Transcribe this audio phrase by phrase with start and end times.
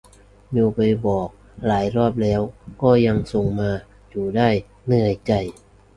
[0.51, 1.29] เมลไปบอก
[1.67, 2.41] หลายรอบแล้ว
[2.81, 3.71] ก็ยังส่งมา
[4.09, 4.49] อยู่ได้
[4.85, 5.31] เหนื่อยใจ